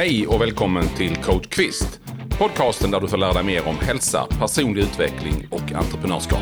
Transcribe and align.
Hej 0.00 0.26
och 0.26 0.40
välkommen 0.40 0.88
till 0.96 1.16
Coach 1.16 1.46
Kvist. 1.46 2.00
Podcasten 2.38 2.90
där 2.90 3.00
du 3.00 3.08
får 3.08 3.16
lära 3.16 3.32
dig 3.32 3.44
mer 3.44 3.68
om 3.68 3.76
hälsa, 3.76 4.26
personlig 4.38 4.82
utveckling 4.82 5.48
och 5.50 5.72
entreprenörskap. 5.72 6.40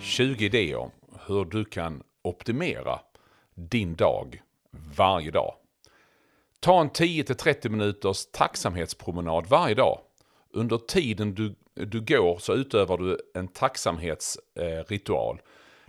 ...20 0.00 0.42
idéer 0.42 0.90
hur 1.26 1.44
du 1.44 1.64
kan 1.64 2.02
optimera 2.22 3.00
din 3.54 3.94
dag 3.94 4.42
varje 4.96 5.30
dag. 5.30 5.54
Ta 6.60 6.80
en 6.80 6.90
10-30 6.90 7.68
minuters 7.68 8.26
tacksamhetspromenad 8.32 9.46
varje 9.46 9.74
dag. 9.74 9.98
Under 10.52 10.78
tiden 10.78 11.34
du, 11.34 11.54
du 11.76 12.00
går 12.00 12.38
så 12.38 12.54
utövar 12.54 12.98
du 12.98 13.18
en 13.34 13.48
tacksamhetsritual. 13.48 15.40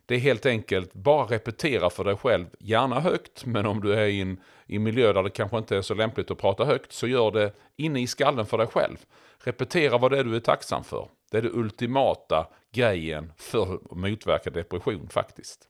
Det 0.05 0.16
är 0.16 0.20
helt 0.20 0.45
enkelt 0.45 0.94
bara 0.94 1.26
repetera 1.26 1.90
för 1.90 2.04
dig 2.04 2.16
själv, 2.16 2.45
gärna 2.59 3.00
högt, 3.00 3.45
men 3.45 3.66
om 3.66 3.82
du 3.82 3.94
är 3.94 4.05
i 4.08 4.22
en, 4.22 4.42
i 4.68 4.76
en 4.76 4.84
miljö 4.84 5.14
där 5.14 5.23
det 5.23 5.30
kanske 5.30 5.58
inte 5.58 5.78
är 5.78 5.81
så 5.81 5.94
lämpligt 5.94 6.31
att 6.31 6.38
prata 6.38 6.66
högt, 6.66 6.92
så 6.92 7.08
gör 7.08 7.31
det 7.31 7.52
inne 7.76 8.02
i 8.02 8.08
skallen 8.08 8.45
för 8.45 8.58
dig 8.58 8.68
själv. 8.68 8.98
Repetera 9.38 9.98
vad 9.98 10.12
det 10.12 10.20
är 10.20 10.23
du 10.23 10.36
är 10.36 10.40
tacksam 10.40 10.84
för. 10.84 11.09
Det 11.31 11.38
är 11.38 11.42
det 11.42 11.50
ultimata 11.50 12.48
grejen 12.72 13.34
för 13.38 13.76
att 13.76 13.92
motverka 13.92 14.50
depression 14.50 15.09
faktiskt. 15.09 15.67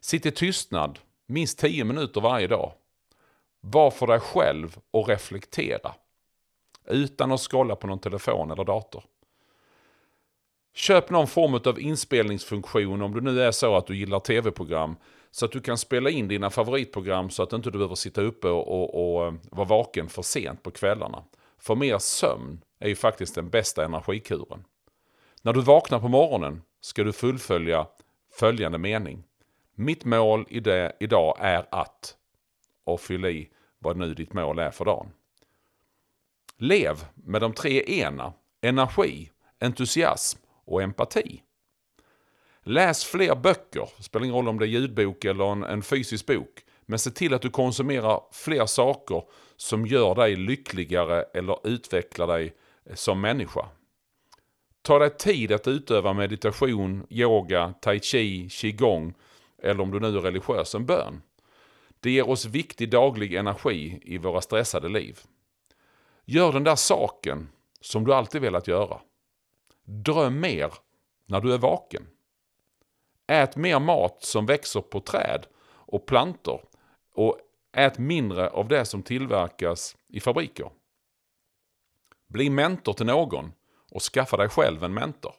Sitt 0.00 0.26
i 0.26 0.30
tystnad 0.30 0.98
minst 1.26 1.58
10 1.58 1.84
minuter 1.84 2.20
varje 2.20 2.46
dag. 2.46 2.72
Var 3.60 3.90
för 3.90 4.06
dig 4.06 4.20
själv 4.20 4.78
och 4.90 5.08
reflektera. 5.08 5.94
Utan 6.86 7.32
att 7.32 7.40
scrolla 7.40 7.76
på 7.76 7.86
någon 7.86 7.98
telefon 7.98 8.50
eller 8.50 8.64
dator. 8.64 9.04
Köp 10.74 11.10
någon 11.10 11.26
form 11.26 11.54
av 11.54 11.80
inspelningsfunktion 11.80 13.02
om 13.02 13.14
det 13.14 13.20
nu 13.20 13.42
är 13.42 13.50
så 13.50 13.76
att 13.76 13.86
du 13.86 13.96
gillar 13.96 14.20
tv-program. 14.20 14.96
Så 15.30 15.44
att 15.44 15.52
du 15.52 15.60
kan 15.60 15.78
spela 15.78 16.10
in 16.10 16.28
dina 16.28 16.50
favoritprogram 16.50 17.30
så 17.30 17.42
att 17.42 17.50
du 17.50 17.56
inte 17.56 17.70
behöver 17.70 17.94
sitta 17.94 18.22
uppe 18.22 18.48
och, 18.48 18.68
och, 18.68 19.16
och 19.16 19.26
eh, 19.26 19.34
vara 19.50 19.68
vaken 19.68 20.08
för 20.08 20.22
sent 20.22 20.62
på 20.62 20.70
kvällarna. 20.70 21.24
För 21.58 21.74
mer 21.74 21.98
sömn 21.98 22.64
är 22.78 22.88
ju 22.88 22.96
faktiskt 22.96 23.34
den 23.34 23.50
bästa 23.50 23.84
energikuren. 23.84 24.64
När 25.42 25.52
du 25.52 25.60
vaknar 25.60 26.00
på 26.00 26.08
morgonen 26.08 26.62
ska 26.80 27.04
du 27.04 27.12
fullfölja 27.12 27.86
följande 28.32 28.78
mening. 28.78 29.24
Mitt 29.74 30.04
mål 30.04 30.46
i 30.48 30.60
det, 30.60 30.96
idag 31.00 31.36
är 31.40 31.66
att 31.70 32.16
och 32.84 33.00
fyll 33.00 33.24
i 33.24 33.50
vad 33.78 33.96
nu 33.96 34.14
ditt 34.14 34.32
mål 34.32 34.58
är 34.58 34.70
för 34.70 34.84
dagen. 34.84 35.06
Lev 36.56 37.04
med 37.14 37.40
de 37.40 37.52
tre 37.52 38.00
ena, 38.00 38.32
energi, 38.62 39.30
entusiasm 39.60 40.43
och 40.64 40.82
empati. 40.82 41.42
Läs 42.62 43.04
fler 43.04 43.34
böcker, 43.34 43.88
spelar 43.98 44.24
ingen 44.24 44.36
roll 44.36 44.48
om 44.48 44.58
det 44.58 44.64
är 44.64 44.68
ljudbok 44.68 45.24
eller 45.24 45.52
en, 45.52 45.64
en 45.64 45.82
fysisk 45.82 46.26
bok. 46.26 46.64
Men 46.86 46.98
se 46.98 47.10
till 47.10 47.34
att 47.34 47.42
du 47.42 47.50
konsumerar 47.50 48.20
fler 48.32 48.66
saker 48.66 49.22
som 49.56 49.86
gör 49.86 50.14
dig 50.14 50.36
lyckligare 50.36 51.22
eller 51.22 51.66
utvecklar 51.66 52.26
dig 52.26 52.54
eh, 52.84 52.94
som 52.94 53.20
människa. 53.20 53.68
Ta 54.82 54.98
dig 54.98 55.10
tid 55.10 55.52
att 55.52 55.68
utöva 55.68 56.12
meditation, 56.12 57.06
yoga, 57.10 57.74
tai 57.80 58.00
chi, 58.00 58.48
qigong 58.50 59.14
eller 59.62 59.80
om 59.80 59.90
du 59.90 60.00
nu 60.00 60.16
är 60.16 60.20
religiös, 60.20 60.74
en 60.74 60.86
bön. 60.86 61.22
Det 62.00 62.10
ger 62.10 62.30
oss 62.30 62.44
viktig 62.44 62.90
daglig 62.90 63.34
energi 63.34 64.00
i 64.02 64.18
våra 64.18 64.40
stressade 64.40 64.88
liv. 64.88 65.20
Gör 66.24 66.52
den 66.52 66.64
där 66.64 66.76
saken 66.76 67.48
som 67.80 68.04
du 68.04 68.14
alltid 68.14 68.40
velat 68.40 68.68
göra. 68.68 69.00
Dröm 69.84 70.40
mer 70.40 70.72
när 71.26 71.40
du 71.40 71.54
är 71.54 71.58
vaken. 71.58 72.06
Ät 73.26 73.56
mer 73.56 73.78
mat 73.78 74.24
som 74.24 74.46
växer 74.46 74.80
på 74.80 75.00
träd 75.00 75.46
och 75.66 76.06
plantor 76.06 76.64
och 77.14 77.38
ät 77.72 77.98
mindre 77.98 78.48
av 78.48 78.68
det 78.68 78.84
som 78.84 79.02
tillverkas 79.02 79.96
i 80.08 80.20
fabriker. 80.20 80.70
Bli 82.26 82.50
mentor 82.50 82.92
till 82.92 83.06
någon 83.06 83.52
och 83.90 84.02
skaffa 84.02 84.36
dig 84.36 84.48
själv 84.48 84.84
en 84.84 84.94
mentor. 84.94 85.34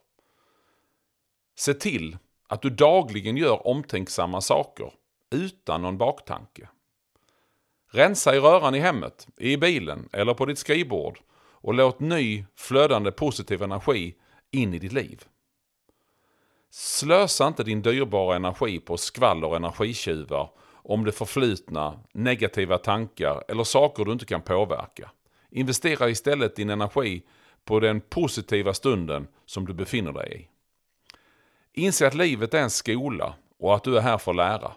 Se 1.56 1.74
till 1.74 2.18
att 2.48 2.62
du 2.62 2.70
dagligen 2.70 3.38
gör 3.38 3.68
omtänksamma 3.68 4.42
saker 4.42 4.94
utan 5.32 5.82
någon 5.82 5.98
baktanke. 5.98 6.70
Rensa 7.92 8.36
i 8.36 8.40
röran 8.40 8.76
i 8.76 8.80
hemmet, 8.80 9.28
i 9.38 9.58
bilen 9.58 10.10
eller 10.12 10.34
på 10.34 10.46
ditt 10.46 10.58
skrivbord 10.58 11.20
och 11.38 11.74
låt 11.74 12.00
ny 12.00 12.46
flödande 12.56 13.12
positiv 13.12 13.62
energi 13.62 14.16
in 14.56 14.74
i 14.74 14.80
ditt 14.80 14.94
liv. 14.94 15.24
Slösa 16.70 17.48
inte 17.48 17.64
din 17.64 17.82
dyrbara 17.82 18.36
energi 18.36 18.80
på 18.80 18.98
skvaller 18.98 19.48
och 19.48 19.56
energitjuvar 19.56 20.50
om 20.72 21.06
det 21.06 21.12
förflutna, 21.12 22.00
negativa 22.14 22.78
tankar 22.78 23.44
eller 23.48 23.64
saker 23.64 24.06
du 24.06 24.12
inte 24.12 24.26
kan 24.26 24.42
påverka. 24.42 25.12
Investera 25.50 26.10
istället 26.10 26.56
din 26.56 26.70
energi 26.70 27.24
på 27.66 27.80
den 27.80 28.02
positiva 28.02 28.74
stunden 28.74 29.28
som 29.46 29.66
du 29.66 29.74
befinner 29.74 30.14
dig 30.14 30.42
i. 30.42 30.48
Inse 31.82 32.08
att 32.08 32.14
livet 32.14 32.54
är 32.54 32.62
en 32.62 32.70
skola 32.70 33.36
och 33.60 33.76
att 33.76 33.84
du 33.84 33.98
är 33.98 34.02
här 34.02 34.18
för 34.18 34.32
att 34.32 34.38
lära. 34.38 34.72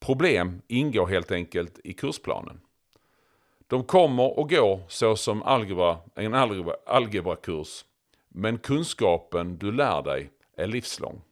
Problem 0.00 0.62
ingår 0.68 1.06
helt 1.06 1.30
enkelt 1.30 1.80
i 1.84 1.92
kursplanen. 1.92 2.60
De 3.66 3.84
kommer 3.84 4.38
och 4.38 4.50
går 4.50 4.80
så 4.88 5.16
som 5.16 5.42
algebra, 5.42 5.98
en 6.14 6.34
algebra, 6.34 6.74
algebrakurs. 6.86 7.84
Men 8.28 8.58
kunskapen 8.58 9.58
du 9.58 9.72
lär 9.72 10.02
dig 10.02 10.30
är 10.56 10.66
livslång. 10.66 11.22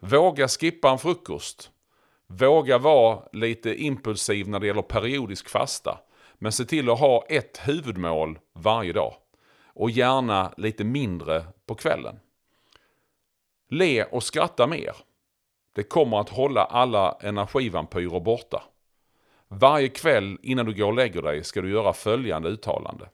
Våga 0.00 0.48
skippa 0.48 0.90
en 0.90 0.98
frukost. 0.98 1.70
Våga 2.26 2.78
vara 2.78 3.22
lite 3.32 3.82
impulsiv 3.82 4.48
när 4.48 4.60
det 4.60 4.66
gäller 4.66 4.82
periodisk 4.82 5.48
fasta. 5.48 5.98
Men 6.38 6.52
se 6.52 6.64
till 6.64 6.90
att 6.90 7.00
ha 7.00 7.24
ett 7.28 7.60
huvudmål 7.64 8.38
varje 8.52 8.92
dag. 8.92 9.14
Och 9.66 9.90
gärna 9.90 10.54
lite 10.56 10.84
mindre 10.84 11.44
på 11.66 11.74
kvällen. 11.74 12.20
Le 13.68 14.04
och 14.04 14.22
skratta 14.22 14.66
mer. 14.66 14.96
Det 15.72 15.82
kommer 15.82 16.20
att 16.20 16.28
hålla 16.28 16.64
alla 16.64 17.18
energivampyrer 17.20 18.20
borta. 18.20 18.62
Varje 19.48 19.88
kväll 19.88 20.38
innan 20.42 20.66
du 20.66 20.74
går 20.74 20.86
och 20.86 20.94
lägger 20.94 21.22
dig 21.22 21.44
ska 21.44 21.62
du 21.62 21.70
göra 21.70 21.92
följande 21.92 22.48
uttalande. 22.48 23.08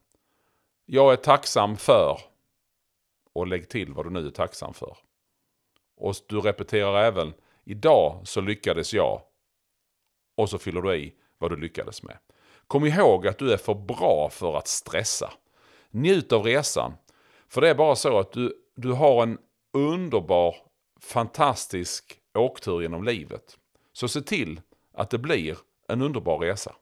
Jag 0.87 1.13
är 1.13 1.17
tacksam 1.17 1.77
för 1.77 2.21
och 3.33 3.47
lägg 3.47 3.69
till 3.69 3.93
vad 3.93 4.07
du 4.07 4.11
nu 4.11 4.27
är 4.27 4.31
tacksam 4.31 4.75
för. 4.75 4.97
Och 5.97 6.15
du 6.27 6.41
repeterar 6.41 7.05
även 7.05 7.35
idag 7.65 8.21
så 8.25 8.41
lyckades 8.41 8.95
jag 8.95 9.23
och 10.37 10.51
så 10.51 10.59
fyller 10.59 10.83
du 10.83 10.97
i 10.97 11.15
vad 11.39 11.51
du 11.51 11.57
lyckades 11.57 12.03
med. 12.03 12.19
Kom 12.67 12.87
ihåg 12.87 13.27
att 13.27 13.39
du 13.39 13.53
är 13.53 13.57
för 13.57 13.75
bra 13.75 14.29
för 14.33 14.57
att 14.57 14.69
stressa. 14.69 15.33
Njut 15.91 16.33
av 16.33 16.43
resan. 16.43 16.93
För 17.49 17.61
det 17.61 17.69
är 17.69 17.75
bara 17.75 17.97
så 17.97 18.19
att 18.19 18.33
du, 18.33 18.55
du 18.77 18.93
har 18.93 19.23
en 19.23 19.39
underbar, 19.73 20.57
fantastisk 21.01 22.21
åktur 22.35 22.83
genom 22.83 23.05
livet. 23.05 23.59
Så 23.93 24.09
se 24.09 24.21
till 24.21 24.61
att 24.95 25.11
det 25.11 25.19
blir 25.19 25.57
en 25.93 26.03
underbar 26.03 26.39
resa. 26.41 26.82